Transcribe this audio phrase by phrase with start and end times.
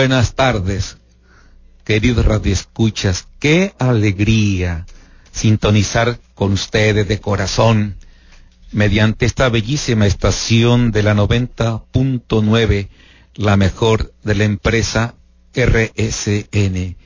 [0.00, 0.96] buenas tardes,
[1.84, 3.28] queridos radioescuchas.
[3.38, 4.86] Qué alegría
[5.30, 7.96] sintonizar con ustedes de corazón
[8.72, 12.88] mediante esta bellísima estación de la 90.9,
[13.34, 15.16] la mejor de la empresa
[15.54, 16.96] RSN,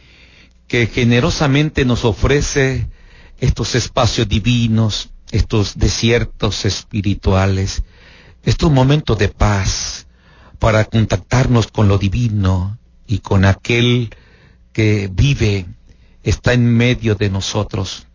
[0.69, 2.87] que generosamente nos ofrece
[3.41, 7.83] estos espacios divinos, estos desiertos espirituales,
[8.45, 10.07] estos momentos de paz
[10.61, 14.15] para contactarnos con lo divino y con aquel
[14.73, 15.67] que vive,
[16.23, 18.07] está en medio de nosotros.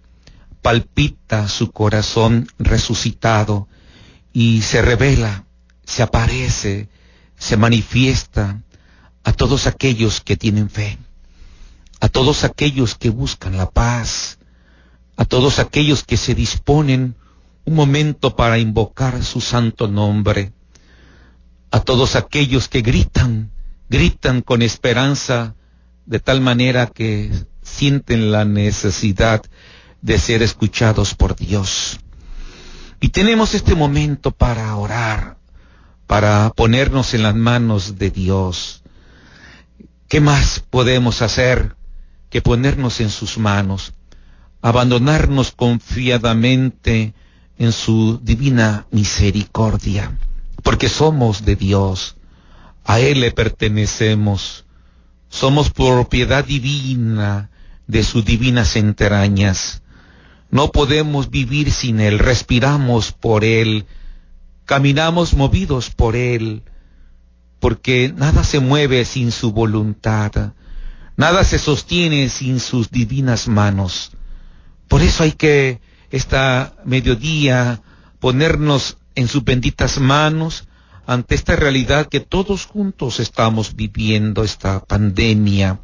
[0.62, 3.68] Palpita su corazón resucitado
[4.34, 5.46] y se revela,
[5.86, 6.90] se aparece,
[7.38, 8.62] se manifiesta
[9.24, 10.98] a todos aquellos que tienen fe,
[12.00, 14.40] a todos aquellos que buscan la paz,
[15.16, 17.16] a todos aquellos que se disponen
[17.66, 20.54] un momento para invocar su santo nombre,
[21.72, 23.52] a todos aquellos que gritan,
[23.90, 25.56] gritan con esperanza,
[26.06, 29.42] de tal manera que sienten la necesidad
[30.02, 32.00] de ser escuchados por Dios.
[33.02, 35.38] Y tenemos este momento para orar,
[36.08, 38.84] para ponernos en las manos de Dios.
[40.08, 41.76] ¿Qué más podemos hacer
[42.30, 43.94] que ponernos en sus manos,
[44.62, 47.14] abandonarnos confiadamente
[47.58, 50.18] en su divina misericordia?
[50.64, 52.18] Porque somos de Dios,
[52.90, 54.66] a Él le pertenecemos,
[55.30, 57.52] somos propiedad divina
[57.86, 59.84] de sus divinas entrañas.
[60.50, 63.86] No podemos vivir sin Él, respiramos por Él,
[64.66, 66.64] caminamos movidos por Él,
[67.60, 70.54] porque nada se mueve sin su voluntad,
[71.16, 74.14] nada se sostiene sin sus divinas manos.
[74.88, 77.82] Por eso hay que esta mediodía
[78.20, 80.68] ponernos en sus benditas manos
[81.10, 85.80] ante esta realidad que todos juntos estamos viviendo, esta pandemia,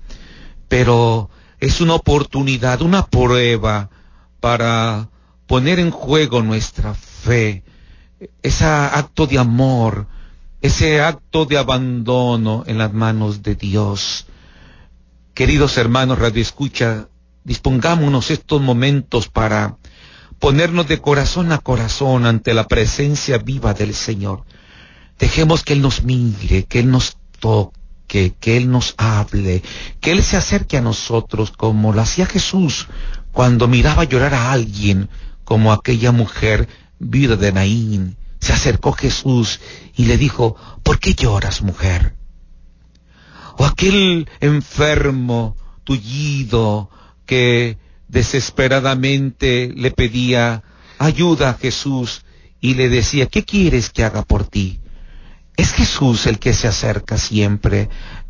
[0.67, 3.89] pero es una oportunidad, una prueba
[4.39, 5.09] para
[5.47, 7.63] poner en juego nuestra fe,
[8.43, 10.05] ese acto de amor,
[10.61, 14.27] ese acto de abandono en las manos de Dios.
[15.33, 17.09] Queridos hermanos Radio Escucha,
[17.43, 19.77] dispongámonos estos momentos para
[20.37, 24.43] ponernos de corazón a corazón ante la presencia viva del Señor.
[25.17, 29.63] Dejemos que Él nos mire, que Él nos toque, que Él nos hable,
[30.01, 32.87] que Él se acerque a nosotros como lo hacía Jesús
[33.31, 35.09] cuando miraba llorar a alguien,
[35.43, 36.67] como aquella mujer
[36.99, 38.17] viuda de Naín.
[38.39, 39.59] Se acercó Jesús
[39.95, 42.15] y le dijo, ¿por qué lloras, mujer?
[43.57, 46.89] O aquel enfermo, tullido,
[47.25, 47.77] que
[48.07, 50.63] desesperadamente le pedía
[50.99, 52.23] ayuda a Jesús
[52.61, 54.79] y le decía, ¿qué quieres que haga por ti?
[55.57, 57.89] Es Jesús el que se acerca siempre,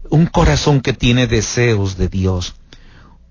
[0.09, 2.55] un corazón que tiene deseos de Dios,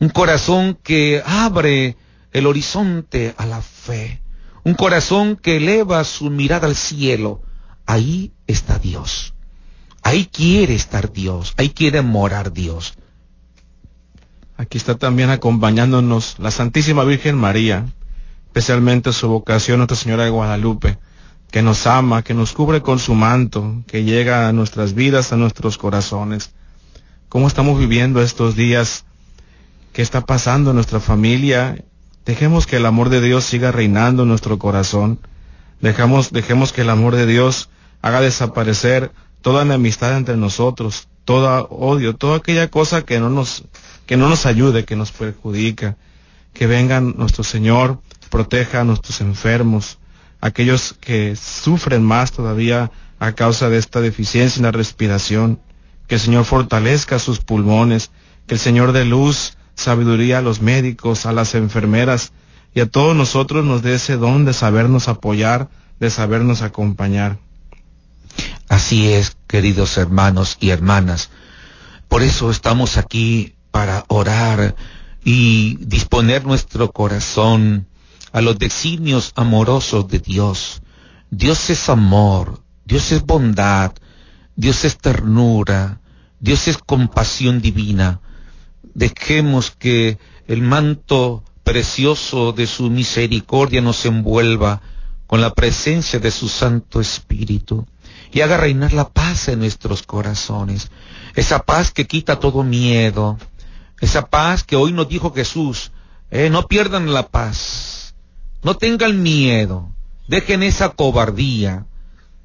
[0.00, 1.96] un corazón que abre
[2.32, 4.20] el horizonte a la fe,
[4.64, 7.42] un corazón que eleva su mirada al cielo.
[7.86, 9.34] Ahí está Dios.
[10.02, 12.94] Ahí quiere estar Dios, ahí quiere morar Dios.
[14.56, 17.86] Aquí está también acompañándonos la Santísima Virgen María,
[18.46, 20.98] especialmente su vocación Nuestra Señora de Guadalupe,
[21.54, 25.36] que nos ama, que nos cubre con su manto, que llega a nuestras vidas, a
[25.36, 26.50] nuestros corazones.
[27.28, 29.04] ¿Cómo estamos viviendo estos días?
[29.92, 31.84] ¿Qué está pasando en nuestra familia?
[32.26, 35.20] Dejemos que el amor de Dios siga reinando en nuestro corazón.
[35.80, 37.68] Dejamos, dejemos que el amor de Dios
[38.02, 43.62] haga desaparecer toda enemistad entre nosotros, todo odio, toda aquella cosa que no nos
[44.06, 45.96] que no nos ayude, que nos perjudica.
[46.52, 49.98] Que vengan nuestro Señor, proteja a nuestros enfermos,
[50.44, 55.58] aquellos que sufren más todavía a causa de esta deficiencia en la respiración.
[56.06, 58.10] Que el Señor fortalezca sus pulmones,
[58.46, 62.32] que el Señor dé luz, sabiduría a los médicos, a las enfermeras
[62.74, 67.38] y a todos nosotros nos dé ese don de sabernos apoyar, de sabernos acompañar.
[68.68, 71.30] Así es, queridos hermanos y hermanas.
[72.06, 74.76] Por eso estamos aquí para orar
[75.24, 77.86] y disponer nuestro corazón
[78.34, 80.82] a los designios amorosos de Dios.
[81.30, 83.92] Dios es amor, Dios es bondad,
[84.56, 86.00] Dios es ternura,
[86.40, 88.20] Dios es compasión divina.
[88.92, 94.82] Dejemos que el manto precioso de su misericordia nos envuelva
[95.28, 97.86] con la presencia de su Santo Espíritu
[98.32, 100.90] y haga reinar la paz en nuestros corazones,
[101.36, 103.38] esa paz que quita todo miedo,
[104.00, 105.92] esa paz que hoy nos dijo Jesús,
[106.32, 108.03] eh, no pierdan la paz,
[108.64, 109.94] no tengan miedo,
[110.26, 111.86] dejen esa cobardía.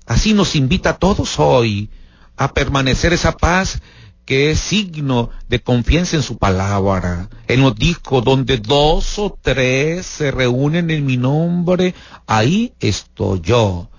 [0.05, 1.89] Así nos invita a todos hoy
[2.35, 3.81] a permanecer esa paz
[4.25, 7.29] que es signo de confianza en su palabra.
[7.47, 11.95] Él nos dijo, donde dos o tres se reúnen en mi nombre,
[12.27, 13.89] ahí estoy yo.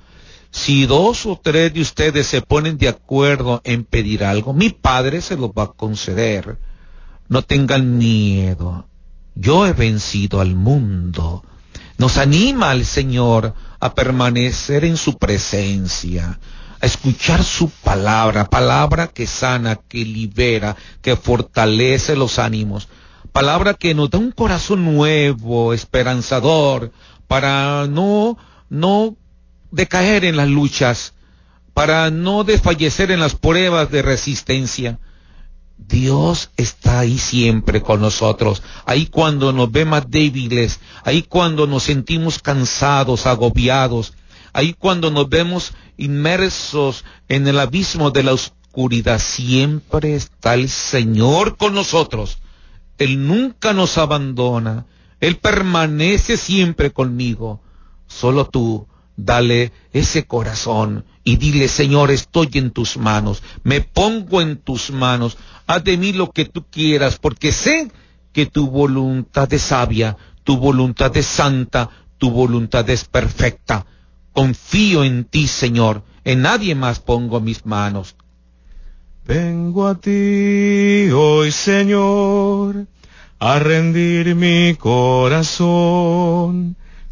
[0.53, 5.21] Si dos o tres de ustedes se ponen de acuerdo en pedir algo, mi Padre
[5.21, 6.59] se lo va a conceder.
[7.29, 8.87] No tengan miedo.
[9.35, 11.45] Yo he vencido al mundo.
[12.01, 16.41] Nos anima al Señor a permanecer en su presencia,
[16.81, 22.89] a escuchar su palabra, palabra que sana, que libera, que fortalece los ánimos,
[23.33, 26.91] palabra que nos da un corazón nuevo, esperanzador,
[27.29, 28.39] para no,
[28.71, 29.15] no
[29.71, 31.13] decaer en las luchas,
[31.75, 34.99] para no desfallecer en las pruebas de resistencia.
[35.89, 41.85] Dios está ahí siempre con nosotros, ahí cuando nos ve más débiles, ahí cuando nos
[41.85, 44.13] sentimos cansados, agobiados,
[44.53, 51.57] ahí cuando nos vemos inmersos en el abismo de la oscuridad, siempre está el Señor
[51.57, 52.39] con nosotros.
[52.99, 54.87] Él nunca nos abandona,
[55.21, 57.63] Él permanece siempre conmigo.
[58.07, 58.87] Solo tú
[59.25, 65.37] dale ese corazón y dile, Señor, estoy en tus manos, me pongo en tus manos,
[65.67, 67.91] haz de mí lo que tú quieras, porque sé
[68.33, 73.87] que tu voluntad es sabia, tu voluntad es santa, tu voluntad es perfecta.
[74.33, 78.17] Confío en ti, Señor, en nadie más pongo mis manos.
[79.27, 82.87] Vengo a ti hoy, Señor,
[83.39, 85.47] a rendir mi corazón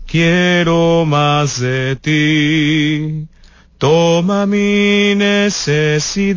[0.08, 3.28] quiero más de ti.
[3.76, 6.34] Toma mi necesidad,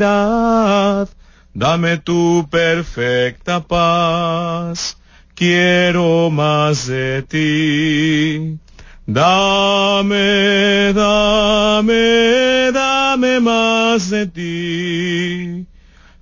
[1.53, 4.97] dame tu perfecta paz.
[5.33, 8.59] Quiero más de ti.
[9.07, 15.65] Dame, dame, dame más de ti.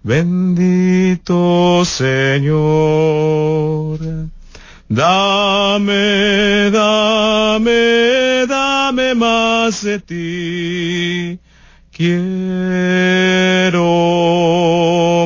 [0.02, 3.20] Bendito Señor.
[4.92, 11.40] Dame, dame, dame más de ti.
[11.92, 13.86] Quiero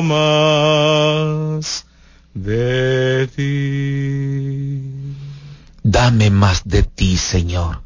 [0.04, 1.86] más
[2.34, 5.16] de ti.
[5.82, 7.80] Dame más de ti, Señor.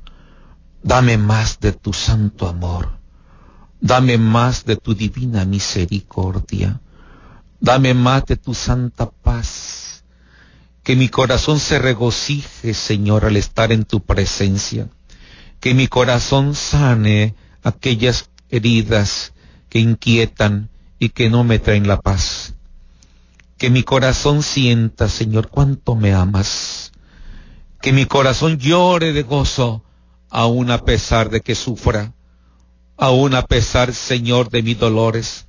[0.82, 2.88] Dame más de tu santo amor.
[3.80, 6.80] Dame más de tu divina misericordia.
[7.60, 9.97] Dame más de tu santa paz
[10.88, 14.88] que mi corazón se regocije, Señor, al estar en tu presencia.
[15.60, 19.34] Que mi corazón sane aquellas heridas
[19.68, 22.54] que inquietan y que no me traen la paz.
[23.58, 26.90] Que mi corazón sienta, Señor, cuánto me amas.
[27.82, 29.84] Que mi corazón llore de gozo,
[30.30, 32.14] aun a pesar de que sufra,
[32.96, 35.48] aun a pesar, Señor, de mis dolores.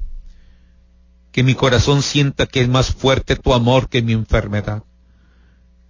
[1.32, 4.84] Que mi corazón sienta que es más fuerte tu amor que mi enfermedad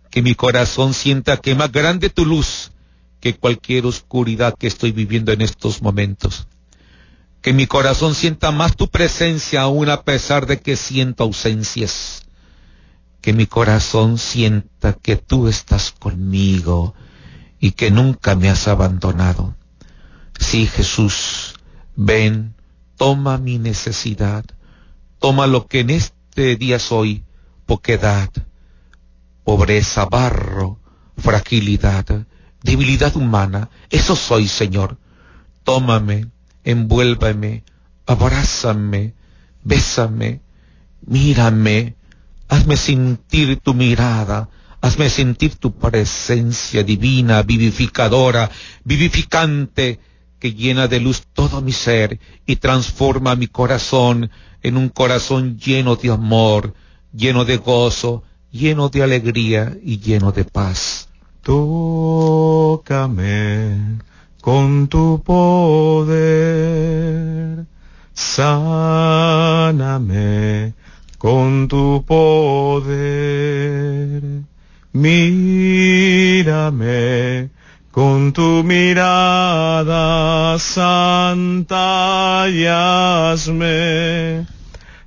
[0.09, 2.71] que mi corazón sienta que más grande tu luz
[3.19, 6.47] que cualquier oscuridad que estoy viviendo en estos momentos.
[7.41, 12.23] Que mi corazón sienta más tu presencia aún a pesar de que siento ausencias.
[13.21, 16.93] Que mi corazón sienta que tú estás conmigo
[17.59, 19.55] y que nunca me has abandonado.
[20.39, 21.55] Sí, Jesús,
[21.95, 22.55] ven,
[22.95, 24.45] toma mi necesidad,
[25.19, 27.23] toma lo que en este día soy,
[27.65, 28.29] poquedad,
[29.49, 30.77] pobreza, barro,
[31.17, 32.05] fragilidad,
[32.61, 33.71] debilidad humana.
[33.89, 34.99] Eso soy, Señor.
[35.63, 36.27] Tómame,
[36.63, 37.63] envuélvame,
[38.05, 39.15] abrázame,
[39.63, 40.41] bésame,
[41.01, 41.95] mírame,
[42.47, 44.49] hazme sentir tu mirada,
[44.81, 48.51] hazme sentir tu presencia divina, vivificadora,
[48.83, 49.99] vivificante,
[50.37, 54.29] que llena de luz todo mi ser y transforma mi corazón
[54.61, 56.75] en un corazón lleno de amor,
[57.11, 61.07] lleno de gozo, lleno de alegría y lleno de paz.
[61.43, 63.09] Tócame
[64.41, 66.15] con tu poder,
[68.13, 69.89] sáname
[71.17, 72.83] con tu poder,
[74.93, 76.29] mírame
[77.91, 82.47] con tu mirada santa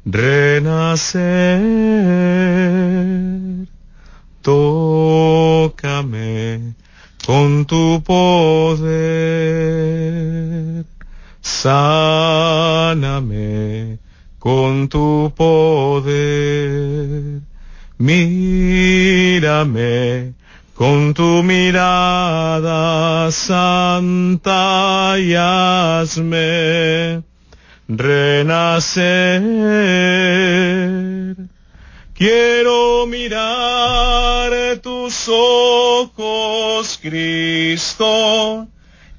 [0.04, 1.62] renacer.
[4.42, 6.74] Tócame
[7.24, 8.84] con tu poder,
[11.40, 12.00] sáname
[14.40, 17.40] con tu poder,
[17.98, 19.52] mírame
[20.74, 25.14] con tu mirada santa
[27.98, 29.42] renacer.
[32.14, 38.68] Quiero mirar tus ojos, Cristo.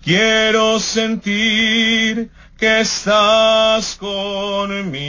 [0.03, 4.99] Quiero sentir que estás conmigo.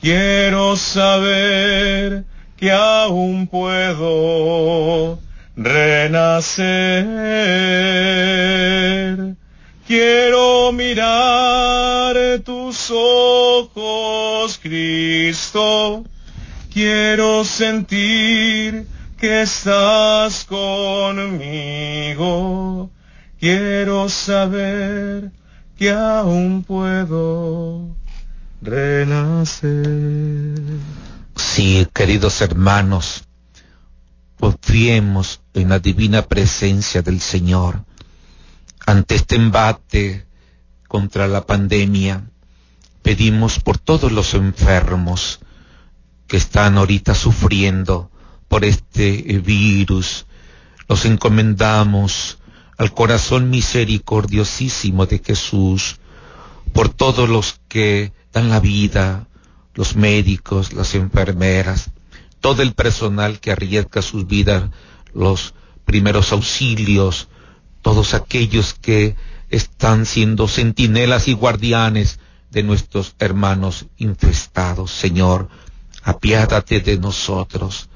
[0.00, 2.24] Quiero saber
[2.56, 5.18] que aún puedo
[5.56, 6.66] renacer.
[9.86, 16.04] Quiero mirar tus ojos, Cristo.
[16.72, 18.86] Quiero sentir
[19.18, 21.32] que estás conmigo.
[23.40, 25.32] Quiero saber
[25.76, 27.96] que aún puedo
[28.62, 30.60] renacer.
[31.34, 33.24] Sí, queridos hermanos,
[34.38, 37.84] confiemos en la divina presencia del Señor
[38.86, 40.26] ante este embate
[40.88, 42.28] contra la pandemia.
[43.02, 45.40] Pedimos por todos los enfermos
[46.26, 48.10] que están ahorita sufriendo
[48.48, 50.26] por este virus.
[50.88, 52.38] Los encomendamos
[52.78, 55.96] al corazón misericordiosísimo de Jesús
[56.72, 59.26] por todos los que dan la vida,
[59.74, 61.90] los médicos, las enfermeras,
[62.40, 64.64] todo el personal que arriesga sus vidas,
[65.14, 67.28] los primeros auxilios,
[67.82, 69.16] todos aquellos que
[69.50, 72.18] están siendo centinelas y guardianes
[72.50, 74.90] de nuestros hermanos infestados.
[74.90, 75.48] Señor,
[76.02, 77.88] apiádate de nosotros,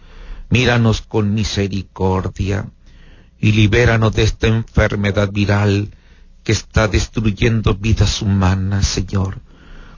[0.50, 2.68] míranos con misericordia
[3.40, 5.90] y libéranos de esta enfermedad viral
[6.42, 9.40] que está destruyendo vidas humanas, Señor.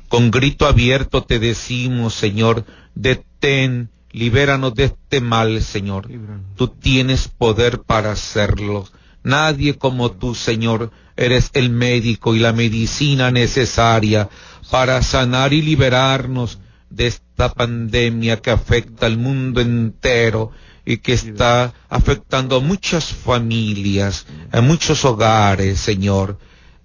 [0.09, 2.65] Con grito abierto te decimos, Señor,
[2.95, 6.09] detén, libéranos de este mal, Señor.
[6.57, 8.89] Tú tienes poder para hacerlo.
[9.23, 14.29] Nadie como tú, Señor, eres el médico y la medicina necesaria
[14.71, 16.59] para sanar y liberarnos
[16.91, 20.53] de esta pandemia que afecta al mundo entero
[20.85, 26.39] y que está afectando a muchas familias, a muchos hogares, Señor.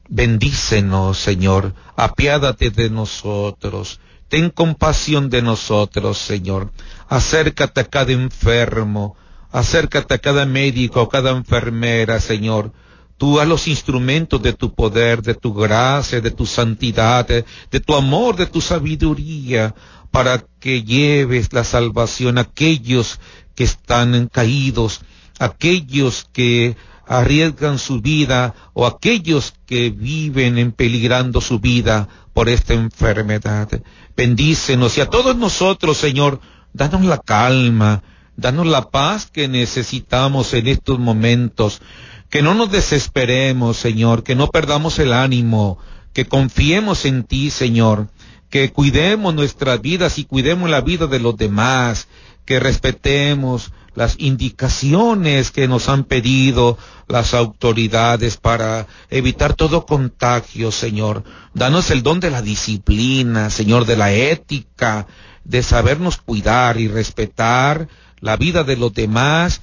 [0.09, 6.71] Bendícenos, Señor, apiádate de nosotros, ten compasión de nosotros, Señor.
[7.07, 9.15] Acércate a cada enfermo,
[9.53, 12.74] acércate a cada médico, a cada enfermera, Señor.
[13.17, 17.95] Tú a los instrumentos de tu poder, de tu gracia, de tu santidad, de, tu
[17.95, 19.75] amor, de tu sabiduría,
[20.10, 23.19] para que lleves la salvación a aquellos
[23.53, 25.01] que están caídos,
[25.38, 32.74] aquellos que arriesgan su vida o aquellos que viven en peligrando su vida por esta
[32.74, 33.69] enfermedad.
[34.17, 36.39] Bendícenos y a todos nosotros, Señor,
[36.74, 38.01] danos la calma,
[38.35, 41.81] danos la paz que necesitamos en estos momentos.
[42.29, 45.77] Que no nos desesperemos, Señor, que no perdamos el ánimo,
[46.13, 48.09] que confiemos en ti, Señor,
[48.49, 52.07] que cuidemos nuestras vidas y cuidemos la vida de los demás,
[52.45, 61.23] que respetemos las indicaciones que nos han pedido las autoridades para evitar todo contagio, Señor.
[61.53, 65.07] Danos el don de la disciplina, Señor, de la ética,
[65.43, 67.87] de sabernos cuidar y respetar
[68.23, 69.61] la vida de los demás,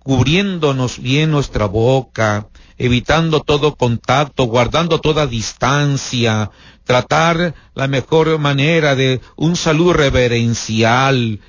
[0.00, 6.50] cubriéndonos bien nuestra boca, evitando todo contacto, guardando toda distancia,
[6.84, 11.40] tratar la mejor manera de un saludo reverencial,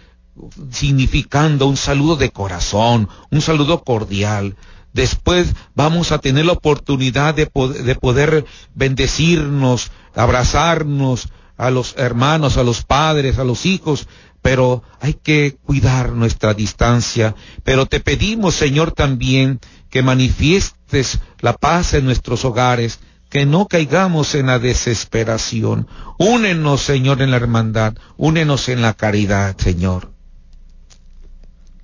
[0.71, 4.55] significando un saludo de corazón, un saludo cordial.
[4.93, 11.27] Después vamos a tener la oportunidad de, poder, bendecirnos, abrazarnos
[11.57, 14.07] a los hermanos, a los padres, a los hijos,
[14.41, 17.35] pero hay que cuidar nuestra distancia.
[17.63, 24.35] Pero te pedimos, Señor, también que manifiestes la paz en nuestros hogares, que no caigamos
[24.35, 25.87] en la desesperación.
[26.17, 30.11] Únenos, Señor, en la hermandad, únenos en la caridad, Señor.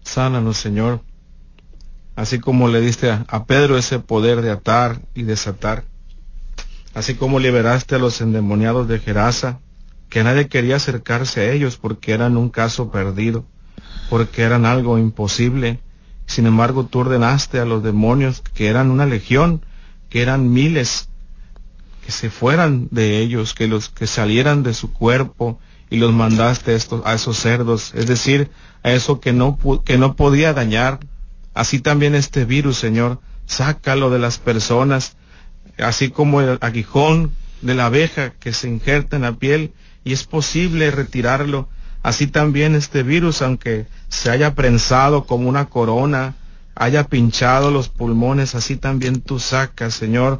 [0.03, 1.01] Sánanos, Señor,
[2.15, 5.85] así como le diste a, Pedro ese poder de atar y desatar,
[6.93, 9.59] así como liberaste a los endemoniados de Gerasa,
[10.13, 13.45] que nadie quería acercarse a ellos porque eran un caso perdido,
[14.11, 15.79] porque eran algo imposible.
[16.27, 19.65] Sin embargo, tú ordenaste a los demonios que eran una legión,
[20.11, 21.09] que eran miles,
[22.05, 26.77] que se fueran de ellos, que los que salieran de su cuerpo y los mandaste
[27.05, 28.51] a esos cerdos, es decir,
[28.83, 30.99] a eso que no, que no podía dañar.
[31.55, 35.15] Así también este virus, Señor, sácalo de las personas,
[35.79, 37.31] así como el aguijón
[37.63, 39.73] de la abeja que se injerta en la piel
[40.03, 41.69] y es posible retirarlo.
[42.01, 46.35] Así también este virus, aunque se haya prensado como una corona,
[46.75, 50.39] haya pinchado los pulmones, así también tú sacas, Señor,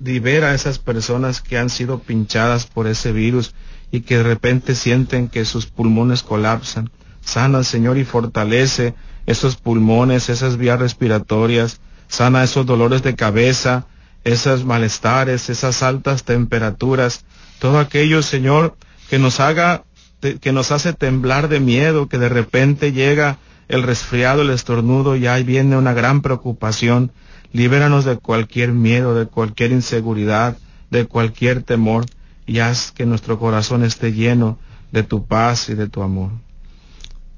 [0.00, 3.54] libera a esas personas que han sido pinchadas por ese virus
[3.90, 6.90] y que de repente sienten que sus pulmones colapsan.
[7.20, 8.94] Sana, Señor, y fortalece
[9.26, 13.86] esos pulmones, esas vías respiratorias, sana esos dolores de cabeza,
[14.24, 17.24] esos malestares, esas altas temperaturas,
[17.58, 18.76] todo aquello, Señor,
[19.08, 19.84] que nos haga,
[20.40, 25.26] que nos hace temblar de miedo, que de repente llega el resfriado, el estornudo y
[25.26, 27.12] ahí viene una gran preocupación.
[27.52, 30.56] Libéranos de cualquier miedo, de cualquier inseguridad,
[30.90, 32.06] de cualquier temor
[32.46, 34.58] y haz que nuestro corazón esté lleno
[34.92, 36.30] de tu paz y de tu amor.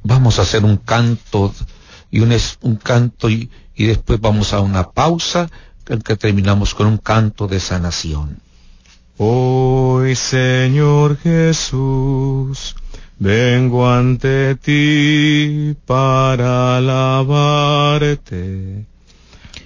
[0.03, 1.55] Vamos a hacer un canto
[2.11, 5.49] y un, un canto y, y después vamos a una pausa
[5.87, 8.39] en que terminamos con un canto de sanación.
[10.15, 12.75] Señor Jesús,
[13.19, 18.19] vengo ante ti para alabarte.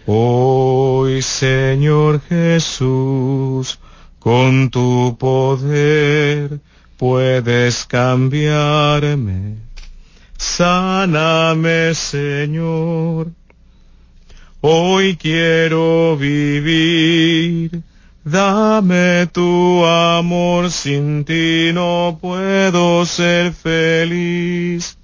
[0.07, 3.79] Hoy, Señor Jesús,
[4.19, 6.61] con tu poder
[6.97, 9.57] puedes cambiarme.
[10.37, 13.29] Sáname, Señor.
[14.61, 17.83] Hoy quiero vivir.
[18.25, 24.97] Dame tu amor, sin ti no puedo ser feliz.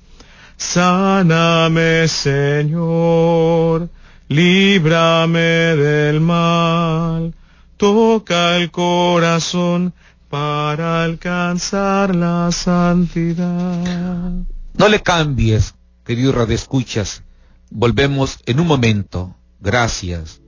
[0.57, 3.89] Sáname, Señor,
[4.29, 7.35] líbrame del mal
[7.79, 9.95] toca el corazón
[10.29, 14.33] para alcanzar la santidad.
[14.75, 17.23] No le cambies, querido Escuchas.
[17.71, 19.35] Volvemos en un momento.
[19.61, 20.41] Gracias.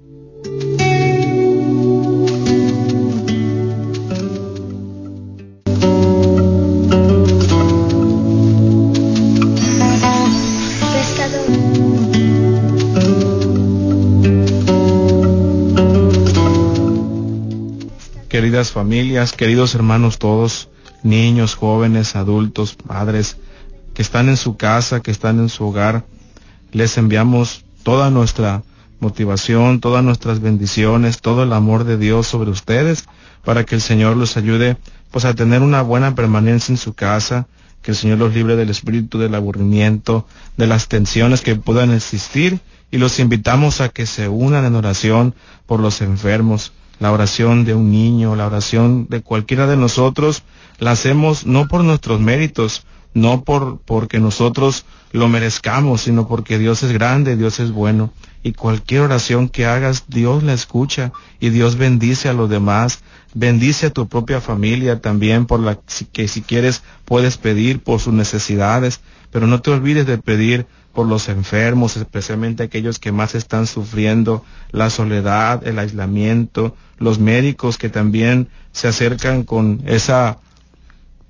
[18.41, 20.71] Queridas familias, queridos hermanos todos,
[21.03, 23.37] niños, jóvenes, adultos, padres,
[23.93, 26.07] que están en su casa, que están en su hogar,
[26.73, 28.63] les enviamos toda nuestra
[28.99, 33.05] motivación, todas nuestras bendiciones, todo el amor de Dios sobre ustedes,
[33.45, 34.79] para que el Señor los ayude
[35.11, 37.47] pues a tener una buena permanencia en su casa,
[37.83, 40.27] que el Señor los libre del espíritu del aburrimiento,
[40.57, 45.35] de las tensiones que puedan existir, y los invitamos a que se unan en oración
[45.67, 50.45] por los enfermos, la oración de un niño, la oración de cualquiera de nosotros,
[50.79, 56.83] la hacemos no por nuestros méritos, no por porque nosotros lo merezcamos, sino porque Dios
[56.83, 58.13] es grande, Dios es bueno.
[58.43, 63.01] Y cualquier oración que hagas, Dios la escucha y Dios bendice a los demás,
[63.35, 65.79] bendice a tu propia familia también por la
[66.13, 70.67] que si quieres puedes pedir por sus necesidades, pero no te olvides de pedir
[71.01, 77.79] por los enfermos, especialmente aquellos que más están sufriendo la soledad, el aislamiento, los médicos
[77.79, 80.37] que también se acercan con esa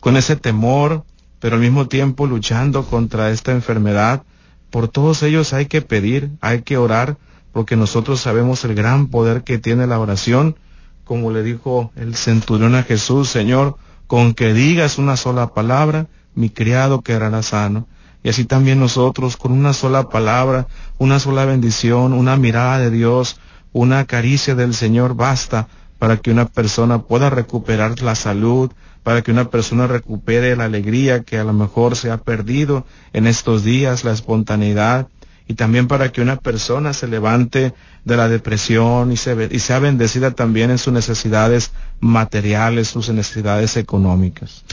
[0.01, 1.05] con ese temor,
[1.39, 4.25] pero al mismo tiempo luchando contra esta enfermedad.
[4.71, 7.17] Por todos ellos hay que pedir, hay que orar,
[7.53, 10.57] porque nosotros sabemos el gran poder que tiene la oración,
[11.05, 13.77] como le dijo el centurión a Jesús, Señor,
[14.09, 17.87] con que digas una sola palabra, mi criado quedará sano.
[18.23, 20.67] Y así también nosotros, con una sola palabra,
[20.99, 23.41] una sola bendición, una mirada de Dios,
[23.73, 28.71] una caricia del Señor, basta para que una persona pueda recuperar la salud,
[29.03, 33.27] para que una persona recupere la alegría que a lo mejor se ha perdido en
[33.27, 35.09] estos días, la espontaneidad,
[35.47, 40.31] y también para que una persona se levante de la depresión y, y sea bendecida
[40.31, 44.65] también en sus necesidades materiales, sus necesidades económicas.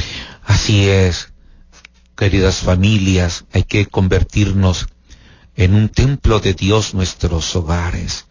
[0.45, 1.31] Así es
[2.17, 4.87] queridas familias, hay que convertirnos
[5.55, 8.25] en un templo de Dios nuestros hogares.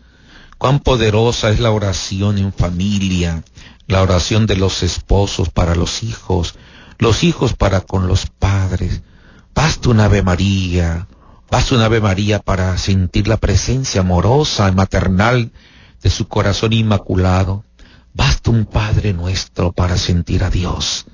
[0.58, 3.44] Cuán poderosa es la oración en familia,
[3.86, 6.56] la oración de los esposos para los hijos,
[6.98, 9.02] los hijos para con los padres.
[9.54, 11.06] Basta una Ave María,
[11.48, 15.52] basta una Ave María para sentir la presencia amorosa y maternal
[16.02, 17.64] de su corazón inmaculado.
[18.12, 21.06] Basta un Padre nuestro para sentir a Dios.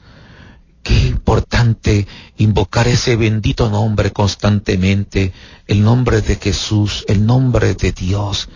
[0.82, 2.06] Qué importante
[2.38, 5.32] invocar ese bendito nombre constantemente,
[5.66, 8.48] el nombre de Jesús, el nombre de Dios.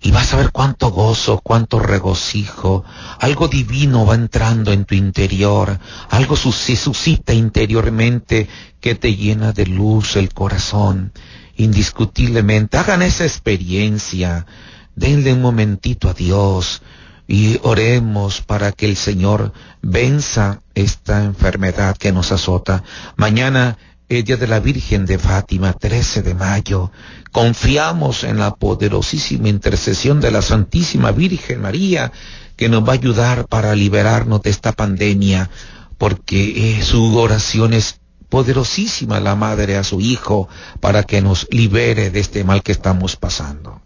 [0.00, 2.84] Y vas a ver cuánto gozo, cuánto regocijo,
[3.18, 5.78] algo divino va entrando en tu interior,
[6.08, 8.48] algo suscita interiormente
[8.80, 11.12] que te llena de luz el corazón,
[11.56, 12.78] indiscutiblemente.
[12.78, 14.46] Hagan esa experiencia,
[14.94, 16.80] denle un momentito a Dios,
[17.28, 22.82] y oremos para que el Señor venza esta enfermedad que nos azota.
[23.16, 23.76] Mañana
[24.08, 26.90] el día de la Virgen de Fátima, 13 de mayo.
[27.30, 32.10] Confiamos en la poderosísima intercesión de la Santísima Virgen María,
[32.56, 35.50] que nos va a ayudar para liberarnos de esta pandemia,
[35.98, 40.48] porque su oración es poderosísima la madre a su hijo
[40.80, 43.82] para que nos libere de este mal que estamos pasando.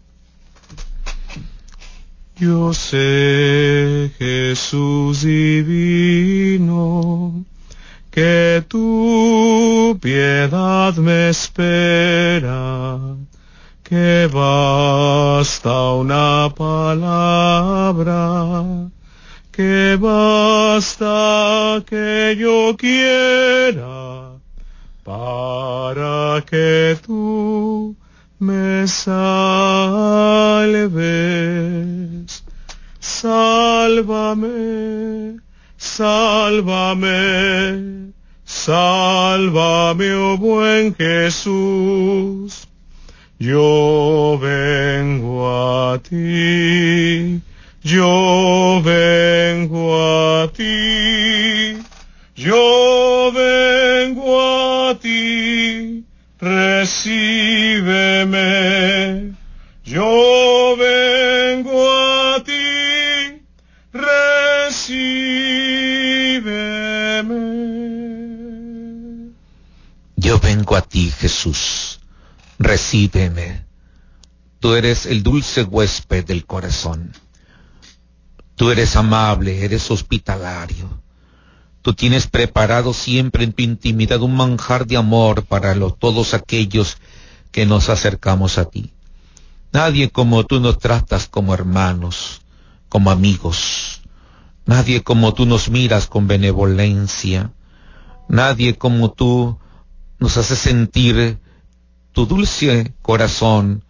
[2.35, 6.65] Yo sé, Jesús divino,
[8.09, 12.97] que tu piedad me espera,
[13.83, 18.09] que basta una palabra,
[19.51, 24.31] que basta que yo quiera,
[25.03, 27.95] para que tú
[28.43, 29.53] me salves.
[32.99, 34.49] Sálvame,
[35.77, 37.11] sálvame,
[38.45, 42.67] sálvame, oh buen Jesús.
[43.39, 47.41] Yo vengo a ti,
[47.81, 51.77] yo vengo a ti,
[52.35, 52.82] yo
[56.93, 58.43] recíbeme.
[59.83, 63.41] Yo vengo a ti,
[63.91, 64.93] recíbeme.
[70.15, 71.99] Yo vengo a ti, Jesús,
[72.59, 73.65] recíbeme.
[74.59, 77.11] Tú eres el dulce huésped del corazón.
[78.55, 81.02] Tú eres amable, eres hospitalario.
[81.83, 86.97] Tú tienes preparado siempre en tu intimidad un manjar de amor para todos aquellos
[87.51, 88.93] que nos acercamos a ti.
[89.73, 92.41] Nadie como tú nos tratas como hermanos,
[92.87, 94.01] como amigos.
[94.65, 97.51] Nadie como tú nos miras con benevolencia.
[98.29, 99.59] Nadie como tú
[100.19, 101.37] nos hace sentir
[102.13, 103.83] tu dulce corazón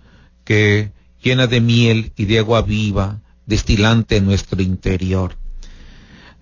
[0.45, 5.42] que llena de miel y de agua viva, destilante en nuestro interior.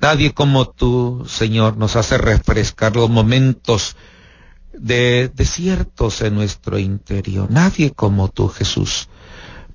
[0.02, 3.96] Nadie como tú, Señor, nos hace refrescar los momentos
[4.74, 7.52] de desiertos en nuestro interior.
[7.52, 9.10] Nadie como tú, Jesús.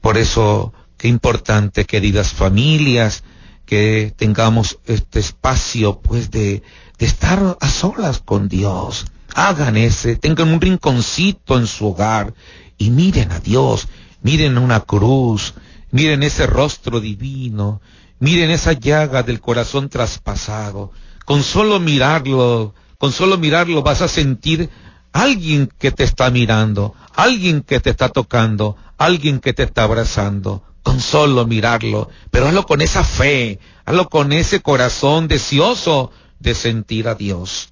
[0.01, 3.23] Por eso, qué importante, queridas familias,
[3.67, 6.65] que tengamos este espacio, pues, de,
[6.99, 9.07] de estar a solas con Dios.
[9.33, 12.35] Hagan ese, tengan un rinconcito en su hogar
[12.79, 13.87] y miren a Dios,
[14.23, 15.55] miren una cruz,
[15.93, 17.81] miren ese rostro divino,
[18.19, 20.93] Miren esa llaga del corazón traspasado.
[21.25, 24.71] Con solo mirarlo, con solo mirarlo vas a sentir
[25.13, 30.63] alguien que te está mirando, alguien que te está tocando, alguien que te está abrazando.
[30.83, 37.09] Con solo mirarlo, pero hazlo con esa fe, hazlo con ese corazón deseoso de sentir
[37.09, 37.71] a Dios.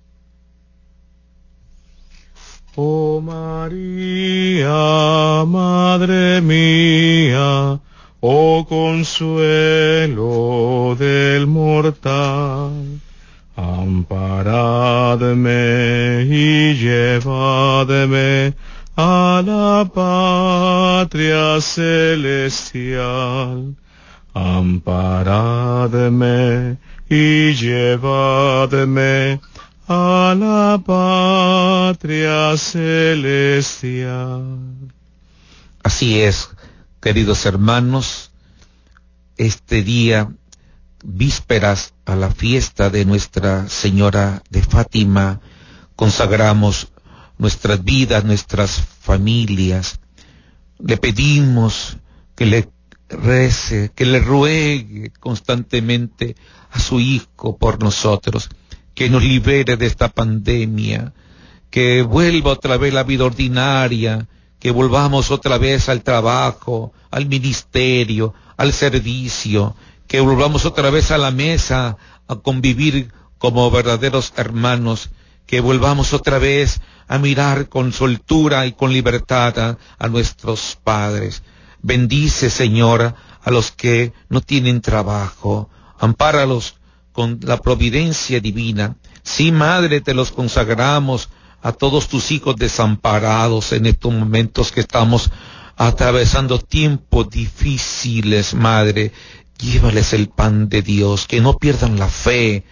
[2.77, 4.67] Oh María,
[5.47, 7.81] Madre mía,
[8.27, 10.17] oh consuelo
[10.99, 12.73] del mortal,
[13.55, 14.23] amparadme
[16.27, 18.55] y llevadme
[18.97, 22.97] a la patria celestial.
[24.33, 25.59] Amparadme
[27.11, 29.39] y llevadme
[29.87, 34.43] a la patria celestial.
[35.83, 36.49] Así es,
[37.05, 38.31] queridos hermanos,
[39.37, 40.33] este día,
[41.05, 45.43] vísperas a la fiesta de Nuestra Señora de Fátima,
[45.97, 46.89] consagramos
[47.37, 50.01] nuestras vidas, nuestras familias.
[50.79, 51.99] Le pedimos
[52.35, 52.71] que le
[53.11, 56.37] rece, que le ruegue constantemente
[56.71, 58.49] a su Hijo por nosotros,
[58.95, 61.13] que nos libere de esta pandemia,
[61.69, 64.27] que vuelva otra vez la vida ordinaria,
[64.65, 71.19] que volvamos otra vez al trabajo, al ministerio, al servicio, que volvamos otra vez a
[71.19, 71.99] la mesa
[72.29, 75.11] a convivir como verdaderos hermanos,
[75.45, 81.43] que volvamos otra vez a mirar con soltura y con libertad a, nuestros padres.
[81.83, 86.77] Bendice, Señor, a los que no tienen trabajo, ampáralos
[87.13, 88.97] con la providencia divina.
[89.23, 91.29] Sí, Madre, te los consagramos
[91.65, 95.31] a todos tus hijos desamparados en estos momentos que estamos
[95.77, 99.13] atravesando tiempos difíciles, Madre.
[99.59, 102.65] Llévales el pan de Dios, que no pierdan la fe,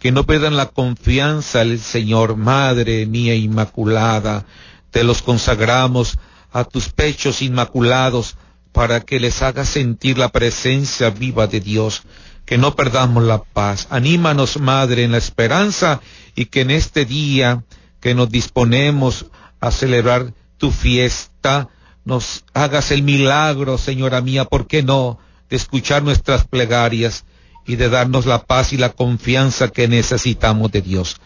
[0.00, 4.44] que no pierdan la confianza el Señor, Madre mía Inmaculada.
[4.90, 6.18] Te los consagramos
[6.50, 8.36] a tus pechos inmaculados
[8.72, 12.02] para que les haga sentir la presencia viva de Dios,
[12.46, 13.86] que no perdamos la paz.
[13.90, 16.00] Anímanos, Madre, en la esperanza
[16.34, 17.62] y que en este día
[18.00, 19.26] que nos disponemos
[19.60, 21.68] a celebrar tu fiesta,
[22.04, 27.24] nos hagas el milagro, Señora mía, ¿por qué no?, de escuchar nuestras plegarias
[27.66, 31.20] y de darnos la paz y la confianza que necesitamos de Dios.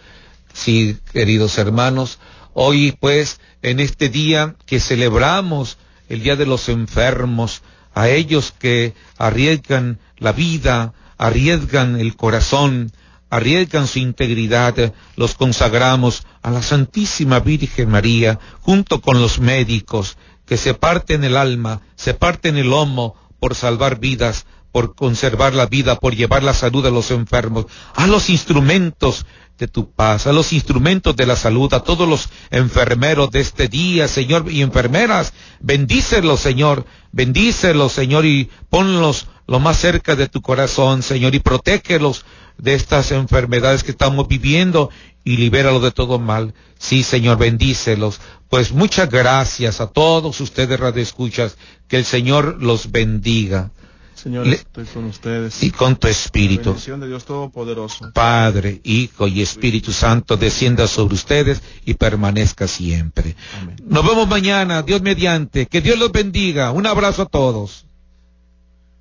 [0.53, 2.19] Sí, queridos hermanos,
[2.53, 7.63] hoy pues, en este día que celebramos el Día de los Enfermos,
[7.95, 12.93] a ellos que arriesgan la vida, arriesgan el corazón,
[13.35, 20.17] arriesgan su integridad, los consagramos a la Santísima Virgen María, junto con los médicos,
[20.47, 25.67] que se parten el alma, se parten el lomo por salvar vidas, por conservar la
[25.67, 29.27] vida, por llevar la salud a los enfermos, a los instrumentos
[29.59, 33.69] de tu paz, a los instrumentos de la salud, a todos los enfermeros de este
[33.69, 40.41] día, Señor, y enfermeras, bendícelos, Señor, bendícelos, Señor, y ponlos lo más cerca de tu
[40.41, 42.25] corazón, Señor, y protégelos
[42.59, 44.91] de estas enfermedades que estamos viviendo
[45.25, 46.55] y libéralos de todo mal.
[46.79, 48.21] Sí, Señor, bendícelos.
[48.49, 51.57] Pues muchas gracias a todos ustedes radioescuchas,
[51.89, 53.71] que el Señor los bendiga.
[54.15, 55.63] Señor, estoy con ustedes.
[55.63, 56.71] Y con tu espíritu.
[56.71, 58.11] bendición de Dios Todopoderoso.
[58.15, 63.35] Padre, Hijo y Espíritu Santo, descienda sobre ustedes y permanezca siempre.
[63.61, 63.77] Amén.
[63.85, 65.67] Nos vemos mañana, Dios mediante.
[65.67, 66.71] Que Dios los bendiga.
[66.71, 67.85] Un abrazo a todos.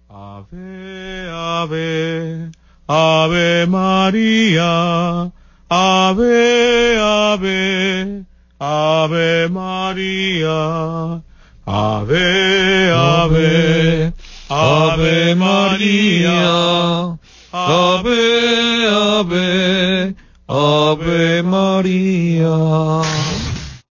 [0.09, 2.51] Ave, ave,
[2.93, 5.31] ave María.
[5.69, 8.25] Ave, ave,
[8.59, 11.23] ave María.
[11.65, 14.13] Ave, ave.
[14.55, 17.17] Ave María,
[17.51, 20.15] Ave, Ave,
[20.47, 23.32] Ave María.